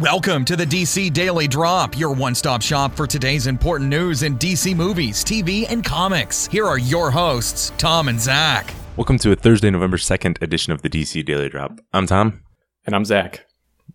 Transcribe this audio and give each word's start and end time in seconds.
Welcome 0.00 0.46
to 0.46 0.56
the 0.56 0.64
DC 0.64 1.12
Daily 1.12 1.46
Drop, 1.46 1.98
your 1.98 2.14
one 2.14 2.34
stop 2.34 2.62
shop 2.62 2.94
for 2.96 3.06
today's 3.06 3.46
important 3.46 3.90
news 3.90 4.22
in 4.22 4.38
DC 4.38 4.74
movies, 4.74 5.22
TV, 5.22 5.70
and 5.70 5.84
comics. 5.84 6.46
Here 6.46 6.64
are 6.66 6.78
your 6.78 7.10
hosts, 7.10 7.70
Tom 7.76 8.08
and 8.08 8.18
Zach. 8.18 8.72
Welcome 8.96 9.18
to 9.18 9.30
a 9.32 9.36
Thursday, 9.36 9.68
November 9.68 9.98
2nd 9.98 10.40
edition 10.40 10.72
of 10.72 10.80
the 10.80 10.88
DC 10.88 11.22
Daily 11.26 11.50
Drop. 11.50 11.80
I'm 11.92 12.06
Tom. 12.06 12.40
And 12.86 12.96
I'm 12.96 13.04
Zach. 13.04 13.44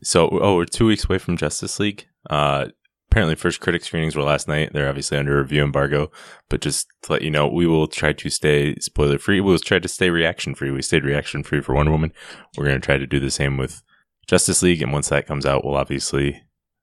So, 0.03 0.29
oh, 0.29 0.57
we're 0.57 0.65
two 0.65 0.85
weeks 0.85 1.05
away 1.05 1.17
from 1.17 1.37
Justice 1.37 1.79
League. 1.79 2.05
Uh, 2.29 2.67
apparently, 3.09 3.33
first 3.33 3.59
critic 3.59 3.83
screenings 3.83 4.15
were 4.15 4.21
last 4.21 4.47
night. 4.47 4.73
They're 4.73 4.87
obviously 4.87 5.17
under 5.17 5.41
review 5.41 5.63
embargo, 5.63 6.11
but 6.49 6.61
just 6.61 6.85
to 7.01 7.13
let 7.13 7.23
you 7.23 7.31
know, 7.31 7.47
we 7.47 7.65
will 7.65 7.87
try 7.87 8.13
to 8.13 8.29
stay 8.29 8.75
spoiler 8.75 9.17
free. 9.17 9.41
We'll 9.41 9.57
try 9.57 9.79
to 9.79 9.87
stay 9.87 10.11
reaction 10.11 10.53
free. 10.53 10.69
We 10.69 10.83
stayed 10.83 11.03
reaction 11.03 11.41
free 11.41 11.61
for 11.61 11.73
Wonder 11.73 11.91
Woman. 11.91 12.13
We're 12.55 12.65
going 12.65 12.79
to 12.79 12.85
try 12.85 12.99
to 12.99 13.07
do 13.07 13.19
the 13.19 13.31
same 13.31 13.57
with 13.57 13.81
Justice 14.27 14.61
League, 14.61 14.81
and 14.81 14.91
once 14.91 15.09
that 15.09 15.27
comes 15.27 15.45
out, 15.45 15.63
we'll 15.63 15.77
obviously, 15.77 16.35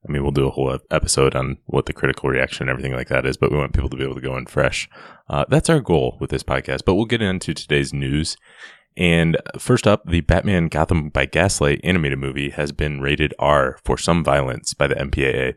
I 0.07 0.11
mean, 0.11 0.23
we'll 0.23 0.31
do 0.31 0.47
a 0.47 0.51
whole 0.51 0.77
episode 0.91 1.35
on 1.35 1.57
what 1.65 1.85
the 1.85 1.93
critical 1.93 2.29
reaction 2.29 2.63
and 2.63 2.69
everything 2.69 2.95
like 2.95 3.09
that 3.09 3.25
is, 3.25 3.37
but 3.37 3.51
we 3.51 3.57
want 3.57 3.73
people 3.73 3.89
to 3.89 3.97
be 3.97 4.03
able 4.03 4.15
to 4.15 4.21
go 4.21 4.37
in 4.37 4.45
fresh. 4.45 4.89
Uh, 5.29 5.45
that's 5.49 5.69
our 5.69 5.79
goal 5.79 6.17
with 6.19 6.29
this 6.29 6.43
podcast, 6.43 6.81
but 6.85 6.95
we'll 6.95 7.05
get 7.05 7.21
into 7.21 7.53
today's 7.53 7.93
news. 7.93 8.37
And 8.95 9.37
first 9.57 9.87
up, 9.87 10.05
the 10.05 10.21
Batman 10.21 10.67
Gotham 10.67 11.09
by 11.09 11.25
Gaslight 11.25 11.81
animated 11.83 12.19
movie 12.19 12.51
has 12.51 12.71
been 12.71 13.01
rated 13.01 13.33
R 13.39 13.79
for 13.83 13.97
some 13.97 14.23
violence 14.23 14.73
by 14.73 14.87
the 14.87 14.95
MPAA. 14.95 15.55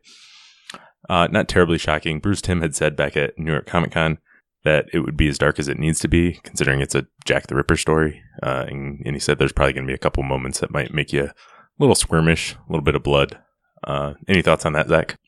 Uh, 1.09 1.29
not 1.31 1.49
terribly 1.49 1.79
shocking. 1.79 2.19
Bruce 2.19 2.41
Timm 2.41 2.63
had 2.63 2.75
said 2.75 2.97
back 2.97 3.17
at 3.17 3.39
New 3.39 3.53
York 3.53 3.67
Comic 3.67 3.93
Con 3.93 4.19
that 4.65 4.87
it 4.93 5.01
would 5.01 5.17
be 5.17 5.29
as 5.29 5.39
dark 5.39 5.59
as 5.61 5.69
it 5.69 5.79
needs 5.79 6.01
to 6.01 6.09
be, 6.09 6.41
considering 6.43 6.81
it's 6.81 6.95
a 6.95 7.07
Jack 7.25 7.47
the 7.47 7.55
Ripper 7.55 7.77
story. 7.77 8.21
Uh, 8.43 8.65
and, 8.67 9.01
and, 9.07 9.15
he 9.15 9.21
said 9.21 9.39
there's 9.39 9.53
probably 9.53 9.73
going 9.73 9.87
to 9.87 9.91
be 9.91 9.95
a 9.95 9.99
couple 9.99 10.25
moments 10.25 10.59
that 10.59 10.73
might 10.73 10.93
make 10.93 11.13
you 11.13 11.31
little 11.79 11.95
squirmish, 11.95 12.55
a 12.55 12.73
little 12.73 12.85
bit 12.85 12.95
of 12.95 13.03
blood. 13.03 13.39
Uh, 13.85 14.15
any 14.29 14.43
thoughts 14.43 14.67
on 14.67 14.73
that, 14.73 14.89
Zach? 14.89 15.19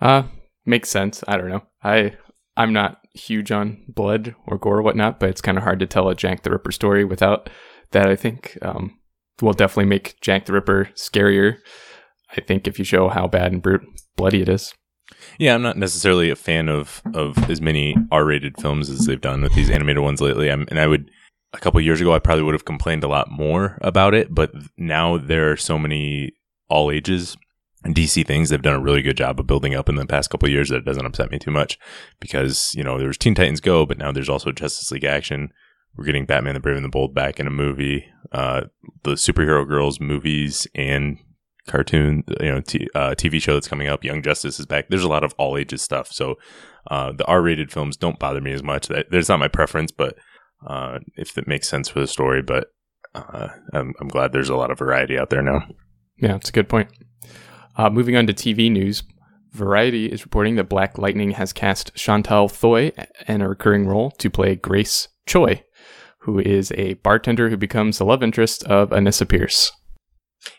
Uh, 0.00 0.24
makes 0.66 0.88
sense. 0.88 1.22
I 1.28 1.36
don't 1.36 1.48
know. 1.48 1.62
I 1.82 2.16
I'm 2.56 2.72
not 2.72 2.98
huge 3.14 3.52
on 3.52 3.84
blood 3.88 4.34
or 4.46 4.58
gore 4.58 4.78
or 4.78 4.82
whatnot, 4.82 5.20
but 5.20 5.28
it's 5.28 5.40
kind 5.40 5.58
of 5.58 5.64
hard 5.64 5.80
to 5.80 5.86
tell 5.86 6.08
a 6.08 6.14
Jack 6.14 6.42
the 6.42 6.50
Ripper 6.50 6.72
story 6.72 7.04
without 7.04 7.48
that. 7.92 8.08
I 8.08 8.16
think 8.16 8.58
um, 8.62 8.98
will 9.40 9.52
definitely 9.52 9.86
make 9.86 10.20
Jack 10.20 10.46
the 10.46 10.52
Ripper 10.52 10.90
scarier. 10.94 11.58
I 12.36 12.40
think 12.40 12.66
if 12.66 12.78
you 12.78 12.84
show 12.84 13.08
how 13.08 13.26
bad 13.26 13.52
and 13.52 13.62
brute 13.62 13.82
bloody 14.16 14.42
it 14.42 14.48
is. 14.48 14.74
Yeah, 15.38 15.54
I'm 15.54 15.62
not 15.62 15.76
necessarily 15.76 16.30
a 16.30 16.36
fan 16.36 16.68
of 16.68 17.02
of 17.14 17.50
as 17.50 17.60
many 17.60 17.96
R-rated 18.10 18.60
films 18.60 18.88
as 18.88 19.06
they've 19.06 19.20
done 19.20 19.42
with 19.42 19.54
these 19.54 19.70
animated 19.70 20.02
ones 20.02 20.20
lately. 20.20 20.50
I'm, 20.50 20.66
and 20.68 20.80
I 20.80 20.86
would 20.86 21.10
a 21.52 21.58
couple 21.58 21.80
years 21.80 22.00
ago, 22.00 22.14
I 22.14 22.18
probably 22.18 22.44
would 22.44 22.54
have 22.54 22.64
complained 22.64 23.04
a 23.04 23.08
lot 23.08 23.30
more 23.30 23.78
about 23.82 24.14
it, 24.14 24.34
but 24.34 24.52
now 24.76 25.18
there 25.18 25.50
are 25.50 25.56
so 25.56 25.78
many 25.78 26.32
all 26.68 26.90
ages 26.90 27.36
DC 27.84 28.24
things 28.24 28.48
they've 28.48 28.62
done 28.62 28.76
a 28.76 28.80
really 28.80 29.02
good 29.02 29.16
job 29.16 29.40
of 29.40 29.46
building 29.46 29.74
up 29.74 29.88
in 29.88 29.96
the 29.96 30.06
past 30.06 30.30
couple 30.30 30.48
years 30.48 30.68
that 30.68 30.76
it 30.76 30.84
doesn't 30.84 31.04
upset 31.04 31.30
me 31.30 31.38
too 31.38 31.50
much 31.50 31.78
because 32.20 32.72
you 32.76 32.84
know 32.84 32.96
there 32.96 33.08
was 33.08 33.18
Teen 33.18 33.34
Titans 33.34 33.60
Go, 33.60 33.84
but 33.84 33.98
now 33.98 34.12
there's 34.12 34.28
also 34.28 34.52
Justice 34.52 34.90
League 34.90 35.04
Action. 35.04 35.52
We're 35.96 36.04
getting 36.04 36.24
Batman 36.24 36.54
the 36.54 36.60
Brave 36.60 36.76
and 36.76 36.84
the 36.84 36.88
Bold 36.88 37.14
back 37.14 37.38
in 37.40 37.46
a 37.46 37.50
movie. 37.50 38.06
Uh, 38.30 38.62
the 39.02 39.12
superhero 39.12 39.66
girls 39.66 40.00
movies 40.00 40.66
and 40.74 41.18
cartoon, 41.66 42.24
you 42.40 42.50
know, 42.50 42.60
t- 42.60 42.88
uh, 42.94 43.10
TV 43.10 43.42
show 43.42 43.54
that's 43.54 43.68
coming 43.68 43.88
up. 43.88 44.04
Young 44.04 44.22
Justice 44.22 44.58
is 44.58 44.66
back. 44.66 44.86
There's 44.88 45.04
a 45.04 45.08
lot 45.08 45.24
of 45.24 45.34
all 45.36 45.58
ages 45.58 45.82
stuff. 45.82 46.10
So 46.10 46.36
uh, 46.90 47.12
the 47.12 47.26
R-rated 47.26 47.70
films 47.70 47.96
don't 47.96 48.18
bother 48.18 48.40
me 48.40 48.52
as 48.52 48.62
much. 48.62 48.88
That's 48.88 49.28
not 49.28 49.38
my 49.38 49.48
preference, 49.48 49.92
but 49.92 50.16
uh, 50.66 50.98
if 51.16 51.36
it 51.38 51.48
makes 51.48 51.68
sense 51.68 51.88
for 51.88 52.00
the 52.00 52.06
story. 52.06 52.42
But 52.42 52.68
uh, 53.14 53.48
I'm, 53.72 53.92
I'm, 54.00 54.08
glad 54.08 54.32
there's 54.32 54.48
a 54.48 54.56
lot 54.56 54.70
of 54.70 54.78
variety 54.78 55.18
out 55.18 55.30
there 55.30 55.42
now. 55.42 55.66
Yeah, 56.18 56.36
it's 56.36 56.48
a 56.48 56.52
good 56.52 56.68
point. 56.68 56.88
Uh, 57.76 57.90
moving 57.90 58.16
on 58.16 58.26
to 58.26 58.34
TV 58.34 58.70
news, 58.70 59.02
Variety 59.52 60.06
is 60.06 60.24
reporting 60.24 60.56
that 60.56 60.70
Black 60.70 60.96
Lightning 60.96 61.32
has 61.32 61.52
cast 61.52 61.94
Chantal 61.94 62.48
Thuy 62.48 62.92
in 63.28 63.42
a 63.42 63.48
recurring 63.48 63.86
role 63.86 64.10
to 64.12 64.30
play 64.30 64.56
Grace 64.56 65.08
Choi, 65.26 65.62
who 66.20 66.38
is 66.38 66.72
a 66.72 66.94
bartender 66.94 67.50
who 67.50 67.58
becomes 67.58 67.98
the 67.98 68.06
love 68.06 68.22
interest 68.22 68.64
of 68.64 68.88
Anissa 68.90 69.28
Pierce. 69.28 69.70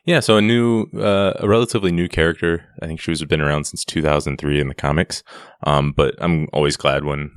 Yeah, 0.05 0.19
so 0.19 0.37
a 0.37 0.41
new, 0.41 0.85
uh, 0.95 1.33
a 1.39 1.47
relatively 1.47 1.91
new 1.91 2.07
character. 2.07 2.67
I 2.83 2.85
think 2.85 3.01
she 3.01 3.09
was 3.09 3.23
been 3.25 3.41
around 3.41 3.63
since 3.63 3.83
2003 3.83 4.61
in 4.61 4.67
the 4.67 4.75
comics. 4.75 5.23
Um, 5.63 5.91
but 5.91 6.13
I'm 6.19 6.47
always 6.53 6.77
glad 6.77 7.03
when 7.03 7.31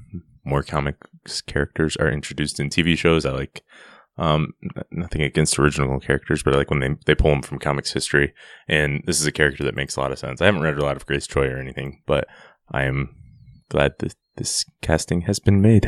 more 0.47 0.63
comics 0.63 1.43
characters 1.43 1.97
are 1.97 2.11
introduced 2.11 2.61
in 2.61 2.71
TV 2.71 2.97
shows. 2.97 3.27
I 3.27 3.33
like 3.33 3.63
um, 4.19 4.55
nothing 4.91 5.23
against 5.23 5.59
original 5.59 6.01
characters, 6.01 6.43
but 6.43 6.55
I 6.55 6.59
like 6.59 6.71
when 6.71 6.81
they 6.81 6.97
they 7.05 7.15
pull 7.15 7.31
them 7.31 7.43
from 7.43 7.59
comics 7.59 7.93
history. 7.93 8.33
And 8.69 9.03
this 9.07 9.21
is 9.21 9.27
a 9.27 9.33
character 9.33 9.65
that 9.65 9.77
makes 9.77 9.97
a 9.97 10.01
lot 10.01 10.13
of 10.13 10.19
sense. 10.19 10.41
I 10.41 10.47
haven't 10.47 10.63
read 10.63 10.79
a 10.79 10.85
lot 10.85 10.97
of 10.97 11.07
Grace 11.07 11.27
Choi 11.27 11.49
or 11.49 11.59
anything, 11.59 12.03
but 12.07 12.27
I 12.71 12.85
am 12.85 13.15
glad 13.69 13.95
that 13.99 14.15
this 14.37 14.65
casting 14.81 15.23
has 15.23 15.39
been 15.39 15.61
made. 15.61 15.87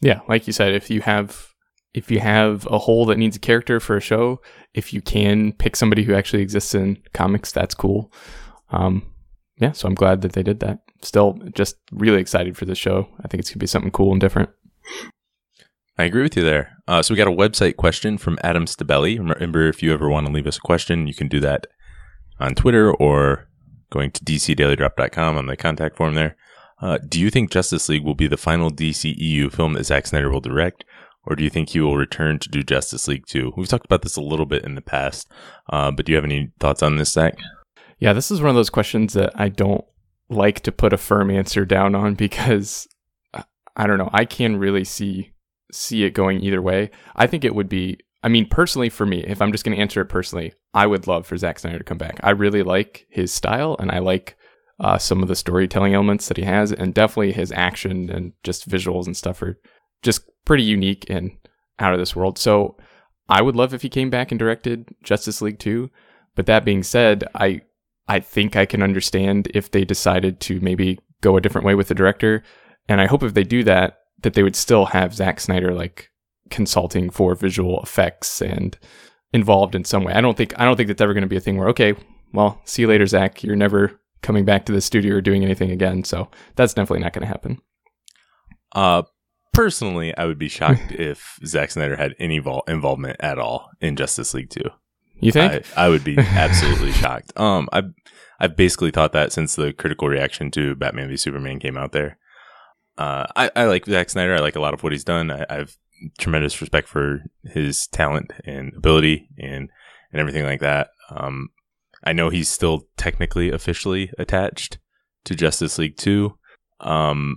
Yeah, 0.00 0.20
like 0.28 0.46
you 0.46 0.52
said, 0.52 0.74
if 0.74 0.90
you 0.90 1.00
have 1.00 1.54
if 1.94 2.10
you 2.10 2.20
have 2.20 2.66
a 2.70 2.78
hole 2.78 3.06
that 3.06 3.18
needs 3.18 3.36
a 3.36 3.40
character 3.40 3.80
for 3.80 3.96
a 3.96 4.00
show, 4.00 4.40
if 4.74 4.92
you 4.92 5.00
can 5.00 5.52
pick 5.52 5.74
somebody 5.74 6.04
who 6.04 6.14
actually 6.14 6.42
exists 6.42 6.74
in 6.74 7.02
comics, 7.12 7.50
that's 7.50 7.74
cool. 7.74 8.12
Um, 8.70 9.02
yeah, 9.58 9.72
so 9.72 9.88
I'm 9.88 9.94
glad 9.94 10.22
that 10.22 10.32
they 10.32 10.42
did 10.42 10.60
that. 10.60 10.80
Still, 11.02 11.38
just 11.54 11.76
really 11.92 12.20
excited 12.20 12.56
for 12.56 12.64
the 12.64 12.74
show. 12.74 13.08
I 13.22 13.28
think 13.28 13.40
it's 13.40 13.50
gonna 13.50 13.58
be 13.58 13.66
something 13.66 13.90
cool 13.90 14.12
and 14.12 14.20
different. 14.20 14.50
I 15.98 16.04
agree 16.04 16.22
with 16.22 16.36
you 16.36 16.44
there. 16.44 16.76
Uh, 16.86 17.02
so 17.02 17.12
we 17.12 17.18
got 17.18 17.26
a 17.26 17.32
website 17.32 17.76
question 17.76 18.18
from 18.18 18.38
Adam 18.44 18.66
Stabelli. 18.66 19.18
Remember, 19.18 19.66
if 19.68 19.82
you 19.82 19.92
ever 19.92 20.08
want 20.08 20.26
to 20.26 20.32
leave 20.32 20.46
us 20.46 20.56
a 20.56 20.60
question, 20.60 21.08
you 21.08 21.14
can 21.14 21.26
do 21.26 21.40
that 21.40 21.66
on 22.38 22.54
Twitter 22.54 22.92
or 22.94 23.48
going 23.90 24.12
to 24.12 24.24
dcdailydrop.com 24.24 25.36
on 25.36 25.46
the 25.46 25.56
contact 25.56 25.96
form 25.96 26.14
there. 26.14 26.36
Uh, 26.80 26.98
do 27.08 27.20
you 27.20 27.30
think 27.30 27.50
Justice 27.50 27.88
League 27.88 28.04
will 28.04 28.14
be 28.14 28.28
the 28.28 28.36
final 28.36 28.70
DCEU 28.70 29.52
film 29.52 29.72
that 29.72 29.84
Zack 29.84 30.06
Snyder 30.06 30.30
will 30.30 30.40
direct, 30.40 30.84
or 31.26 31.34
do 31.34 31.42
you 31.42 31.50
think 31.50 31.70
he 31.70 31.80
will 31.80 31.96
return 31.96 32.38
to 32.38 32.48
do 32.48 32.62
Justice 32.62 33.08
League 33.08 33.26
2? 33.26 33.54
We've 33.56 33.68
talked 33.68 33.84
about 33.84 34.02
this 34.02 34.16
a 34.16 34.20
little 34.20 34.46
bit 34.46 34.64
in 34.64 34.76
the 34.76 34.80
past, 34.80 35.28
uh, 35.70 35.90
but 35.90 36.06
do 36.06 36.12
you 36.12 36.16
have 36.16 36.24
any 36.24 36.52
thoughts 36.60 36.82
on 36.82 36.96
this, 36.96 37.10
Zach? 37.10 37.36
Yeah, 37.98 38.12
this 38.12 38.30
is 38.30 38.40
one 38.40 38.50
of 38.50 38.56
those 38.56 38.70
questions 38.70 39.14
that 39.14 39.32
I 39.34 39.48
don't 39.48 39.84
like 40.28 40.60
to 40.60 40.72
put 40.72 40.92
a 40.92 40.98
firm 40.98 41.30
answer 41.30 41.64
down 41.64 41.94
on 41.94 42.14
because 42.14 42.86
I 43.76 43.86
don't 43.86 43.98
know. 43.98 44.10
I 44.12 44.24
can 44.24 44.56
really 44.56 44.84
see 44.84 45.32
see 45.72 46.04
it 46.04 46.10
going 46.10 46.40
either 46.40 46.62
way. 46.62 46.90
I 47.16 47.26
think 47.26 47.44
it 47.44 47.54
would 47.54 47.68
be. 47.68 47.98
I 48.22 48.28
mean, 48.28 48.48
personally, 48.48 48.88
for 48.88 49.06
me, 49.06 49.22
if 49.24 49.40
I'm 49.40 49.52
just 49.52 49.64
going 49.64 49.76
to 49.76 49.80
answer 49.80 50.00
it 50.00 50.06
personally, 50.06 50.52
I 50.74 50.86
would 50.86 51.06
love 51.06 51.26
for 51.26 51.36
Zack 51.36 51.60
Snyder 51.60 51.78
to 51.78 51.84
come 51.84 51.98
back. 51.98 52.18
I 52.22 52.30
really 52.30 52.64
like 52.64 53.06
his 53.10 53.32
style, 53.32 53.76
and 53.78 53.92
I 53.92 54.00
like 54.00 54.36
uh, 54.80 54.98
some 54.98 55.22
of 55.22 55.28
the 55.28 55.36
storytelling 55.36 55.94
elements 55.94 56.26
that 56.26 56.36
he 56.36 56.42
has, 56.42 56.72
and 56.72 56.92
definitely 56.92 57.32
his 57.32 57.52
action 57.52 58.10
and 58.10 58.32
just 58.42 58.68
visuals 58.68 59.06
and 59.06 59.16
stuff 59.16 59.40
are 59.40 59.60
just 60.02 60.22
pretty 60.44 60.64
unique 60.64 61.06
and 61.08 61.30
out 61.78 61.92
of 61.92 62.00
this 62.00 62.16
world. 62.16 62.38
So 62.38 62.76
I 63.28 63.40
would 63.40 63.54
love 63.54 63.72
if 63.72 63.82
he 63.82 63.88
came 63.88 64.10
back 64.10 64.32
and 64.32 64.38
directed 64.38 64.88
Justice 65.02 65.40
League 65.40 65.58
2. 65.58 65.90
But 66.34 66.46
that 66.46 66.64
being 66.64 66.82
said, 66.82 67.24
I 67.34 67.62
I 68.08 68.20
think 68.20 68.56
I 68.56 68.66
can 68.66 68.82
understand 68.82 69.48
if 69.54 69.70
they 69.70 69.84
decided 69.84 70.40
to 70.40 70.60
maybe 70.60 70.98
go 71.20 71.36
a 71.36 71.40
different 71.40 71.66
way 71.66 71.74
with 71.74 71.88
the 71.88 71.94
director. 71.94 72.42
And 72.88 73.00
I 73.00 73.06
hope 73.06 73.22
if 73.22 73.34
they 73.34 73.44
do 73.44 73.62
that, 73.64 73.98
that 74.22 74.34
they 74.34 74.42
would 74.42 74.56
still 74.56 74.86
have 74.86 75.14
Zack 75.14 75.40
Snyder 75.40 75.74
like 75.74 76.10
consulting 76.50 77.10
for 77.10 77.34
visual 77.34 77.80
effects 77.82 78.40
and 78.40 78.76
involved 79.32 79.74
in 79.74 79.84
some 79.84 80.04
way. 80.04 80.12
I 80.12 80.20
don't 80.20 80.36
think 80.36 80.58
I 80.58 80.64
don't 80.64 80.76
think 80.76 80.88
that's 80.88 81.00
ever 81.00 81.14
going 81.14 81.22
to 81.22 81.28
be 81.28 81.36
a 81.36 81.40
thing 81.40 81.58
where 81.58 81.68
okay, 81.68 81.94
well, 82.32 82.60
see 82.64 82.82
you 82.82 82.88
later, 82.88 83.06
Zach. 83.06 83.42
You're 83.42 83.56
never 83.56 84.00
coming 84.22 84.44
back 84.44 84.66
to 84.66 84.72
the 84.72 84.80
studio 84.80 85.16
or 85.16 85.20
doing 85.20 85.44
anything 85.44 85.70
again. 85.70 86.04
So 86.04 86.28
that's 86.56 86.74
definitely 86.74 87.04
not 87.04 87.12
going 87.12 87.22
to 87.22 87.28
happen. 87.28 87.60
Uh, 88.72 89.02
personally, 89.52 90.16
I 90.16 90.24
would 90.24 90.38
be 90.38 90.48
shocked 90.48 90.90
if 90.92 91.38
Zack 91.44 91.70
Snyder 91.70 91.96
had 91.96 92.14
any 92.18 92.38
vol- 92.38 92.64
involvement 92.66 93.16
at 93.20 93.38
all 93.38 93.70
in 93.80 93.96
Justice 93.96 94.34
League 94.34 94.50
Two. 94.50 94.70
You 95.20 95.32
think? 95.32 95.66
I, 95.76 95.86
I 95.86 95.88
would 95.88 96.04
be 96.04 96.16
absolutely 96.18 96.92
shocked. 97.02 97.32
Um, 97.36 97.68
I've 97.72 97.92
I've 98.40 98.56
basically 98.56 98.90
thought 98.90 99.12
that 99.12 99.32
since 99.32 99.56
the 99.56 99.72
critical 99.72 100.08
reaction 100.08 100.50
to 100.52 100.74
Batman 100.74 101.08
v 101.08 101.16
Superman 101.16 101.58
came 101.58 101.76
out 101.76 101.92
there. 101.92 102.18
Uh, 102.96 103.26
I, 103.36 103.50
I 103.54 103.64
like 103.64 103.86
Zack 103.86 104.10
Snyder. 104.10 104.34
I 104.34 104.40
like 104.40 104.56
a 104.56 104.60
lot 104.60 104.74
of 104.74 104.82
what 104.82 104.92
he's 104.92 105.04
done. 105.04 105.30
I, 105.30 105.44
I 105.48 105.54
have 105.56 105.76
tremendous 106.18 106.60
respect 106.60 106.88
for 106.88 107.22
his 107.44 107.86
talent 107.88 108.32
and 108.44 108.72
ability 108.76 109.28
and 109.38 109.70
and 110.12 110.20
everything 110.20 110.44
like 110.44 110.60
that. 110.60 110.90
Um, 111.10 111.50
I 112.04 112.12
know 112.12 112.30
he's 112.30 112.48
still 112.48 112.86
technically 112.96 113.50
officially 113.50 114.10
attached 114.18 114.78
to 115.24 115.34
Justice 115.34 115.78
League 115.78 115.96
Two, 115.96 116.38
um, 116.80 117.36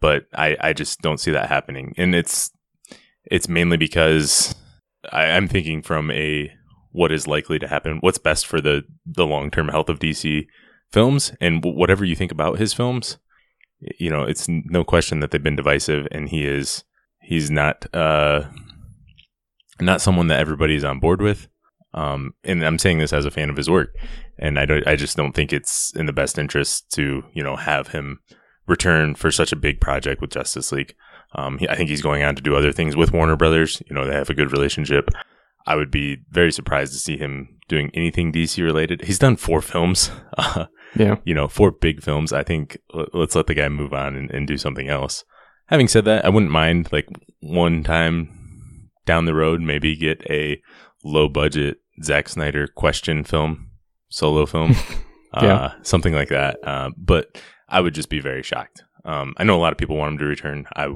but 0.00 0.24
I, 0.34 0.56
I 0.60 0.72
just 0.72 1.00
don't 1.00 1.20
see 1.20 1.30
that 1.30 1.48
happening. 1.48 1.94
And 1.96 2.14
it's 2.14 2.50
it's 3.24 3.48
mainly 3.48 3.76
because 3.76 4.54
I, 5.12 5.26
I'm 5.26 5.48
thinking 5.48 5.82
from 5.82 6.10
a 6.10 6.52
what 6.92 7.12
is 7.12 7.26
likely 7.26 7.58
to 7.58 7.68
happen, 7.68 7.98
what's 8.00 8.18
best 8.18 8.46
for 8.46 8.60
the 8.60 8.84
the 9.06 9.26
long 9.26 9.50
term 9.50 9.68
health 9.68 9.88
of 9.88 9.98
DC 9.98 10.46
films, 10.90 11.32
and 11.40 11.64
whatever 11.64 12.04
you 12.04 12.16
think 12.16 12.32
about 12.32 12.58
his 12.58 12.72
films, 12.72 13.18
you 13.98 14.10
know, 14.10 14.22
it's 14.22 14.48
no 14.48 14.84
question 14.84 15.20
that 15.20 15.30
they've 15.30 15.42
been 15.42 15.56
divisive, 15.56 16.06
and 16.10 16.28
he 16.28 16.44
is 16.44 16.84
he's 17.22 17.50
not 17.50 17.86
uh 17.94 18.42
not 19.80 20.00
someone 20.00 20.26
that 20.28 20.40
everybody's 20.40 20.84
on 20.84 20.98
board 21.00 21.22
with. 21.22 21.48
Um, 21.92 22.34
and 22.44 22.64
I'm 22.64 22.78
saying 22.78 22.98
this 22.98 23.12
as 23.12 23.24
a 23.24 23.30
fan 23.30 23.50
of 23.50 23.56
his 23.56 23.68
work, 23.68 23.94
and 24.38 24.58
I 24.58 24.66
don't, 24.66 24.86
I 24.86 24.96
just 24.96 25.16
don't 25.16 25.32
think 25.32 25.52
it's 25.52 25.92
in 25.96 26.06
the 26.06 26.12
best 26.12 26.38
interest 26.38 26.90
to, 26.92 27.24
you 27.32 27.42
know, 27.42 27.56
have 27.56 27.88
him 27.88 28.20
return 28.66 29.14
for 29.16 29.32
such 29.32 29.52
a 29.52 29.56
big 29.56 29.80
project 29.80 30.20
with 30.20 30.30
Justice 30.30 30.70
League. 30.70 30.94
Um, 31.34 31.58
he, 31.58 31.68
I 31.68 31.76
think 31.76 31.90
he's 31.90 32.02
going 32.02 32.22
on 32.22 32.36
to 32.36 32.42
do 32.42 32.54
other 32.54 32.72
things 32.72 32.94
with 32.94 33.12
Warner 33.12 33.36
Brothers. 33.36 33.82
You 33.88 33.94
know, 33.94 34.06
they 34.06 34.14
have 34.14 34.30
a 34.30 34.34
good 34.34 34.52
relationship. 34.52 35.10
I 35.66 35.76
would 35.76 35.90
be 35.90 36.18
very 36.30 36.52
surprised 36.52 36.92
to 36.92 36.98
see 36.98 37.16
him 37.16 37.58
doing 37.68 37.90
anything 37.94 38.32
DC 38.32 38.62
related. 38.62 39.02
He's 39.02 39.18
done 39.18 39.36
four 39.36 39.60
films. 39.62 40.10
Uh, 40.36 40.66
Yeah. 40.96 41.18
you 41.24 41.34
know, 41.34 41.46
four 41.46 41.70
big 41.70 42.02
films. 42.02 42.32
I 42.32 42.42
think 42.42 42.76
let's 43.14 43.36
let 43.36 43.46
the 43.46 43.54
guy 43.54 43.68
move 43.68 43.92
on 43.92 44.16
and, 44.16 44.28
and 44.32 44.44
do 44.44 44.56
something 44.58 44.88
else. 44.88 45.22
Having 45.66 45.86
said 45.86 46.04
that, 46.06 46.24
I 46.24 46.28
wouldn't 46.30 46.50
mind 46.50 46.88
like 46.90 47.06
one 47.38 47.84
time 47.84 48.90
down 49.06 49.24
the 49.24 49.34
road, 49.34 49.60
maybe 49.60 49.94
get 49.94 50.20
a 50.28 50.60
low 51.04 51.28
budget 51.28 51.76
Zack 52.02 52.28
Snyder 52.28 52.66
question 52.66 53.22
film, 53.22 53.70
solo 54.08 54.46
film, 54.46 54.74
Yeah. 55.40 55.54
uh, 55.54 55.72
something 55.82 56.12
like 56.12 56.30
that. 56.30 56.58
Uh, 56.64 56.90
but 56.98 57.40
I 57.68 57.80
would 57.80 57.94
just 57.94 58.08
be 58.10 58.18
very 58.18 58.42
shocked. 58.42 58.82
Um, 59.04 59.34
I 59.36 59.44
know 59.44 59.56
a 59.56 59.62
lot 59.62 59.70
of 59.72 59.78
people 59.78 59.96
want 59.96 60.14
him 60.14 60.18
to 60.18 60.24
return. 60.24 60.66
I, 60.74 60.88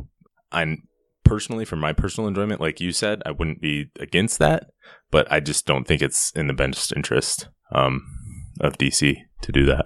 I'm 0.51 0.89
personally, 1.25 1.65
for 1.65 1.77
my 1.77 1.93
personal 1.93 2.29
enjoyment, 2.29 2.61
like 2.61 2.81
you 2.81 2.93
said, 2.93 3.23
I 3.27 3.33
wouldn't 3.33 3.61
be 3.61 3.91
against 3.99 4.39
that, 4.39 4.71
but 5.11 5.31
I 5.31 5.41
just 5.41 5.67
don't 5.67 5.87
think 5.87 6.03
it's 6.03 6.31
in 6.33 6.47
the 6.47 6.55
best 6.55 6.93
interest 6.95 7.49
um, 7.73 8.03
of 8.61 8.79
DC 8.79 9.17
to 9.43 9.53
do 9.53 9.67
that. 9.67 9.85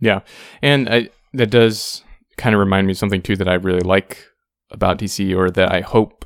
Yeah, 0.00 0.20
and 0.62 0.88
I, 0.88 1.10
that 1.32 1.50
does 1.50 2.02
kind 2.36 2.54
of 2.54 2.60
remind 2.60 2.86
me 2.86 2.92
of 2.92 2.98
something 2.98 3.22
too 3.22 3.36
that 3.36 3.48
I 3.48 3.54
really 3.54 3.80
like 3.80 4.24
about 4.70 4.98
DC, 4.98 5.36
or 5.36 5.50
that 5.50 5.72
I 5.72 5.80
hope 5.80 6.24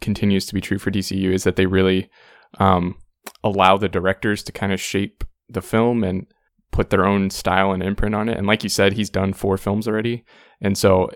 continues 0.00 0.46
to 0.46 0.54
be 0.54 0.60
true 0.60 0.78
for 0.78 0.90
DCU, 0.90 1.32
is 1.32 1.44
that 1.44 1.56
they 1.56 1.66
really 1.66 2.10
um, 2.58 2.96
allow 3.42 3.76
the 3.76 3.88
directors 3.88 4.42
to 4.44 4.52
kind 4.52 4.72
of 4.72 4.80
shape 4.80 5.24
the 5.48 5.62
film 5.62 6.04
and 6.04 6.26
put 6.70 6.90
their 6.90 7.06
own 7.06 7.30
style 7.30 7.72
and 7.72 7.82
imprint 7.82 8.14
on 8.14 8.28
it. 8.28 8.36
And 8.36 8.46
like 8.46 8.62
you 8.62 8.68
said, 8.68 8.92
he's 8.92 9.10
done 9.10 9.32
four 9.32 9.56
films 9.56 9.88
already, 9.88 10.24
and 10.60 10.76
so 10.78 11.10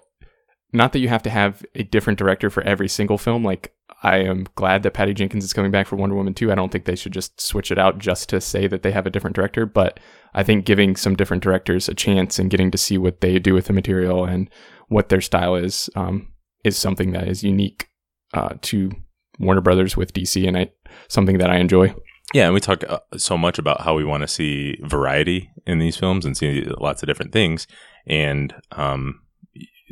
not 0.72 0.92
that 0.92 1.00
you 1.00 1.08
have 1.08 1.22
to 1.24 1.30
have 1.30 1.64
a 1.74 1.82
different 1.82 2.19
director 2.19 2.50
for 2.50 2.62
every 2.62 2.88
single 2.88 3.19
film. 3.19 3.44
Like 3.44 3.74
I 4.02 4.19
am 4.19 4.46
glad 4.54 4.82
that 4.82 4.94
Patty 4.94 5.14
Jenkins 5.14 5.44
is 5.44 5.52
coming 5.52 5.70
back 5.70 5.86
for 5.86 5.96
Wonder 5.96 6.16
Woman 6.16 6.34
2. 6.34 6.50
I 6.50 6.54
don't 6.54 6.72
think 6.72 6.84
they 6.84 6.96
should 6.96 7.12
just 7.12 7.40
switch 7.40 7.70
it 7.70 7.78
out 7.78 7.98
just 7.98 8.28
to 8.30 8.40
say 8.40 8.66
that 8.66 8.82
they 8.82 8.90
have 8.90 9.06
a 9.06 9.10
different 9.10 9.36
director, 9.36 9.66
but 9.66 10.00
I 10.34 10.42
think 10.42 10.64
giving 10.64 10.96
some 10.96 11.14
different 11.14 11.42
directors 11.42 11.88
a 11.88 11.94
chance 11.94 12.38
and 12.38 12.50
getting 12.50 12.70
to 12.70 12.78
see 12.78 12.98
what 12.98 13.20
they 13.20 13.38
do 13.38 13.54
with 13.54 13.66
the 13.66 13.72
material 13.72 14.24
and 14.24 14.50
what 14.88 15.08
their 15.08 15.20
style 15.20 15.54
is 15.54 15.88
um, 15.94 16.28
is 16.64 16.76
something 16.76 17.12
that 17.12 17.28
is 17.28 17.44
unique 17.44 17.88
uh, 18.34 18.54
to 18.62 18.90
Warner 19.38 19.60
Brothers 19.60 19.96
with 19.96 20.12
DC, 20.12 20.46
and 20.46 20.56
I 20.56 20.70
something 21.08 21.38
that 21.38 21.50
I 21.50 21.56
enjoy. 21.56 21.94
Yeah, 22.34 22.46
and 22.46 22.54
we 22.54 22.60
talk 22.60 22.84
uh, 22.88 23.00
so 23.16 23.36
much 23.36 23.58
about 23.58 23.82
how 23.82 23.94
we 23.94 24.04
want 24.04 24.22
to 24.22 24.28
see 24.28 24.78
variety 24.82 25.50
in 25.66 25.78
these 25.78 25.96
films 25.96 26.24
and 26.24 26.36
see 26.36 26.64
lots 26.78 27.02
of 27.02 27.06
different 27.06 27.32
things. 27.32 27.66
And 28.06 28.54
um, 28.72 29.21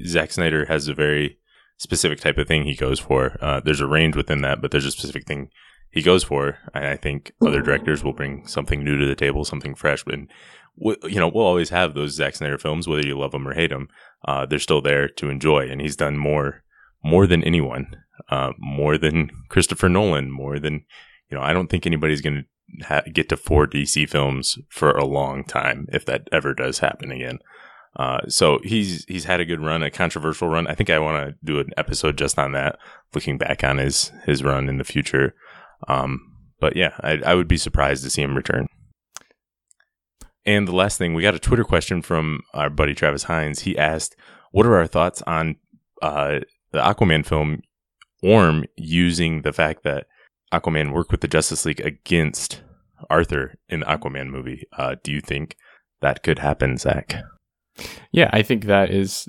Zack 0.06 0.32
Snyder 0.32 0.66
has 0.66 0.88
a 0.88 0.94
very 0.94 1.38
specific 1.76 2.20
type 2.20 2.38
of 2.38 2.46
thing 2.46 2.64
he 2.64 2.74
goes 2.74 3.00
for. 3.00 3.36
Uh, 3.40 3.60
there's 3.60 3.80
a 3.80 3.86
range 3.86 4.16
within 4.16 4.42
that, 4.42 4.60
but 4.60 4.70
there's 4.70 4.84
a 4.84 4.90
specific 4.90 5.26
thing 5.26 5.50
he 5.90 6.02
goes 6.02 6.22
for. 6.22 6.58
And 6.74 6.84
I 6.84 6.96
think 6.96 7.32
other 7.44 7.62
directors 7.62 8.04
will 8.04 8.12
bring 8.12 8.46
something 8.46 8.84
new 8.84 8.96
to 8.98 9.06
the 9.06 9.14
table, 9.14 9.44
something 9.44 9.74
fresh. 9.74 10.04
And 10.06 10.30
we, 10.76 10.96
you 11.04 11.18
know, 11.18 11.28
we'll 11.28 11.46
always 11.46 11.70
have 11.70 11.94
those 11.94 12.14
Zack 12.14 12.36
Snyder 12.36 12.58
films, 12.58 12.86
whether 12.86 13.06
you 13.06 13.18
love 13.18 13.32
them 13.32 13.46
or 13.46 13.54
hate 13.54 13.70
them. 13.70 13.88
Uh, 14.26 14.46
they're 14.46 14.58
still 14.58 14.82
there 14.82 15.08
to 15.08 15.30
enjoy, 15.30 15.68
and 15.68 15.80
he's 15.80 15.96
done 15.96 16.16
more, 16.16 16.62
more 17.02 17.26
than 17.26 17.42
anyone, 17.44 17.96
uh, 18.28 18.52
more 18.58 18.98
than 18.98 19.30
Christopher 19.48 19.88
Nolan, 19.88 20.30
more 20.30 20.58
than 20.58 20.84
you 21.30 21.36
know. 21.36 21.42
I 21.42 21.52
don't 21.52 21.68
think 21.68 21.86
anybody's 21.86 22.20
going 22.20 22.44
to 22.80 22.84
ha- 22.84 23.02
get 23.12 23.28
to 23.30 23.36
four 23.36 23.66
DC 23.66 24.08
films 24.08 24.58
for 24.68 24.90
a 24.90 25.04
long 25.04 25.44
time 25.44 25.86
if 25.92 26.04
that 26.06 26.28
ever 26.30 26.54
does 26.54 26.80
happen 26.80 27.10
again. 27.10 27.38
Uh, 27.96 28.20
so 28.28 28.60
he's 28.62 29.04
he's 29.06 29.24
had 29.24 29.40
a 29.40 29.44
good 29.44 29.60
run, 29.60 29.82
a 29.82 29.90
controversial 29.90 30.48
run. 30.48 30.66
I 30.66 30.74
think 30.74 30.90
I 30.90 30.98
want 30.98 31.26
to 31.26 31.36
do 31.44 31.58
an 31.58 31.70
episode 31.76 32.16
just 32.16 32.38
on 32.38 32.52
that, 32.52 32.78
looking 33.14 33.36
back 33.36 33.64
on 33.64 33.78
his 33.78 34.12
his 34.26 34.44
run 34.44 34.68
in 34.68 34.78
the 34.78 34.84
future. 34.84 35.34
Um, 35.88 36.20
but 36.60 36.76
yeah, 36.76 36.94
I, 37.00 37.20
I 37.26 37.34
would 37.34 37.48
be 37.48 37.56
surprised 37.56 38.04
to 38.04 38.10
see 38.10 38.22
him 38.22 38.36
return. 38.36 38.66
And 40.46 40.68
the 40.68 40.74
last 40.74 40.98
thing, 40.98 41.14
we 41.14 41.22
got 41.22 41.34
a 41.34 41.40
Twitter 41.40 41.64
question 41.64 42.00
from 42.00 42.42
our 42.54 42.70
buddy 42.70 42.94
Travis 42.94 43.24
Hines. 43.24 43.60
He 43.60 43.76
asked, 43.76 44.14
"What 44.52 44.66
are 44.66 44.76
our 44.76 44.86
thoughts 44.86 45.22
on 45.22 45.56
uh, 46.00 46.40
the 46.70 46.78
Aquaman 46.78 47.26
film 47.26 47.62
Orm 48.22 48.66
using 48.76 49.42
the 49.42 49.52
fact 49.52 49.82
that 49.82 50.06
Aquaman 50.52 50.92
worked 50.92 51.10
with 51.10 51.22
the 51.22 51.28
Justice 51.28 51.64
League 51.64 51.80
against 51.80 52.62
Arthur 53.08 53.54
in 53.68 53.80
the 53.80 53.86
Aquaman 53.86 54.28
movie? 54.28 54.64
Uh, 54.76 54.94
do 55.02 55.10
you 55.10 55.20
think 55.20 55.56
that 56.00 56.22
could 56.22 56.38
happen, 56.38 56.76
Zach?" 56.76 57.16
Yeah, 58.12 58.30
I 58.32 58.42
think 58.42 58.64
that 58.64 58.90
is 58.90 59.28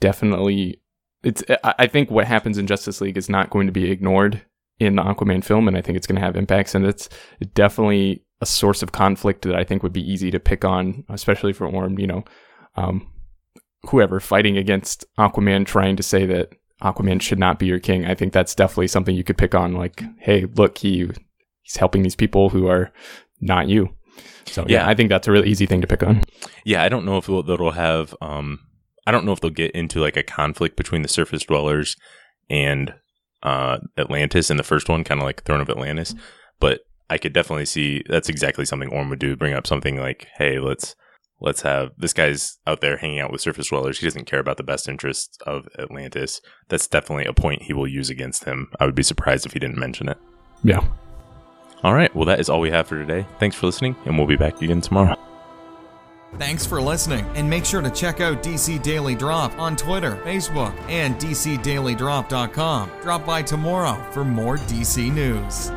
definitely 0.00 0.80
it's 1.22 1.42
I 1.62 1.86
think 1.86 2.10
what 2.10 2.26
happens 2.26 2.58
in 2.58 2.66
Justice 2.66 3.00
League 3.00 3.18
is 3.18 3.28
not 3.28 3.50
going 3.50 3.66
to 3.66 3.72
be 3.72 3.90
ignored 3.90 4.42
in 4.78 4.96
the 4.96 5.02
Aquaman 5.02 5.44
film 5.44 5.68
and 5.68 5.76
I 5.76 5.82
think 5.82 5.96
it's 5.96 6.06
going 6.06 6.18
to 6.18 6.24
have 6.24 6.36
impacts 6.36 6.74
and 6.74 6.86
it's 6.86 7.08
definitely 7.54 8.24
a 8.40 8.46
source 8.46 8.82
of 8.82 8.92
conflict 8.92 9.42
that 9.42 9.54
I 9.54 9.64
think 9.64 9.82
would 9.82 9.92
be 9.92 10.10
easy 10.10 10.30
to 10.30 10.40
pick 10.40 10.64
on 10.64 11.04
especially 11.10 11.52
for 11.52 11.66
Orm, 11.66 11.98
you 11.98 12.06
know, 12.06 12.24
um, 12.76 13.06
whoever 13.90 14.20
fighting 14.20 14.56
against 14.56 15.04
Aquaman 15.18 15.66
trying 15.66 15.96
to 15.96 16.02
say 16.02 16.24
that 16.26 16.54
Aquaman 16.82 17.20
should 17.20 17.38
not 17.38 17.58
be 17.58 17.66
your 17.66 17.78
king. 17.78 18.06
I 18.06 18.14
think 18.14 18.32
that's 18.32 18.54
definitely 18.54 18.88
something 18.88 19.14
you 19.14 19.24
could 19.24 19.38
pick 19.38 19.54
on 19.54 19.74
like, 19.74 20.02
hey, 20.18 20.46
look, 20.54 20.78
he 20.78 21.10
he's 21.62 21.76
helping 21.76 22.02
these 22.02 22.16
people 22.16 22.48
who 22.48 22.68
are 22.68 22.90
not 23.40 23.68
you. 23.68 23.90
So 24.46 24.64
yeah, 24.68 24.82
Yeah. 24.82 24.88
I 24.88 24.94
think 24.94 25.08
that's 25.08 25.28
a 25.28 25.32
really 25.32 25.48
easy 25.48 25.66
thing 25.66 25.80
to 25.80 25.86
pick 25.86 26.02
on. 26.02 26.22
Yeah, 26.64 26.82
I 26.82 26.88
don't 26.88 27.04
know 27.04 27.18
if 27.18 27.24
it'll, 27.28 27.42
that'll 27.42 27.72
have. 27.72 28.14
Um, 28.20 28.60
I 29.06 29.12
don't 29.12 29.24
know 29.24 29.32
if 29.32 29.40
they'll 29.40 29.50
get 29.50 29.72
into 29.72 30.00
like 30.00 30.16
a 30.16 30.22
conflict 30.22 30.76
between 30.76 31.02
the 31.02 31.08
surface 31.08 31.44
dwellers 31.44 31.96
and 32.48 32.94
uh, 33.42 33.78
Atlantis 33.96 34.50
in 34.50 34.56
the 34.56 34.62
first 34.62 34.88
one, 34.88 35.04
kind 35.04 35.20
of 35.20 35.24
like 35.24 35.44
Throne 35.44 35.60
of 35.60 35.70
Atlantis. 35.70 36.14
But 36.58 36.80
I 37.08 37.18
could 37.18 37.32
definitely 37.32 37.66
see 37.66 38.02
that's 38.08 38.28
exactly 38.28 38.64
something 38.64 38.90
Orm 38.92 39.08
would 39.10 39.18
do. 39.18 39.36
Bring 39.36 39.54
up 39.54 39.66
something 39.66 39.96
like, 39.98 40.28
"Hey, 40.36 40.58
let's 40.58 40.94
let's 41.40 41.62
have 41.62 41.90
this 41.96 42.12
guy's 42.12 42.58
out 42.66 42.82
there 42.82 42.98
hanging 42.98 43.18
out 43.20 43.32
with 43.32 43.40
surface 43.40 43.68
dwellers. 43.68 43.98
He 43.98 44.06
doesn't 44.06 44.26
care 44.26 44.40
about 44.40 44.58
the 44.58 44.62
best 44.62 44.88
interests 44.88 45.38
of 45.46 45.66
Atlantis." 45.78 46.40
That's 46.68 46.86
definitely 46.86 47.24
a 47.24 47.32
point 47.32 47.62
he 47.62 47.72
will 47.72 47.88
use 47.88 48.10
against 48.10 48.44
him. 48.44 48.68
I 48.78 48.86
would 48.86 48.94
be 48.94 49.02
surprised 49.02 49.46
if 49.46 49.54
he 49.54 49.58
didn't 49.58 49.78
mention 49.78 50.08
it. 50.08 50.18
Yeah. 50.62 50.86
All 51.82 51.94
right, 51.94 52.14
well, 52.14 52.26
that 52.26 52.40
is 52.40 52.48
all 52.50 52.60
we 52.60 52.70
have 52.70 52.86
for 52.86 52.98
today. 52.98 53.26
Thanks 53.38 53.56
for 53.56 53.66
listening, 53.66 53.96
and 54.04 54.18
we'll 54.18 54.26
be 54.26 54.36
back 54.36 54.60
again 54.60 54.80
tomorrow. 54.80 55.16
Thanks 56.38 56.64
for 56.64 56.80
listening, 56.80 57.26
and 57.34 57.48
make 57.48 57.64
sure 57.64 57.80
to 57.80 57.90
check 57.90 58.20
out 58.20 58.42
DC 58.42 58.82
Daily 58.82 59.14
Drop 59.14 59.58
on 59.58 59.76
Twitter, 59.76 60.16
Facebook, 60.24 60.78
and 60.88 61.16
DCDailyDrop.com. 61.16 62.90
Drop 63.02 63.26
by 63.26 63.42
tomorrow 63.42 64.12
for 64.12 64.24
more 64.24 64.56
DC 64.58 65.12
news. 65.12 65.72